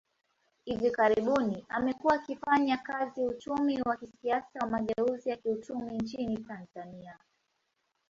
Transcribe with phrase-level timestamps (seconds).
[0.65, 7.17] Hivi karibuni, amekuwa akifanya kazi uchumi wa kisiasa wa mageuzi ya kiuchumi nchini Tanzania.